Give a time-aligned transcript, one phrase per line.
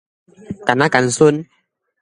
[0.65, 1.45] 乾仔乾孫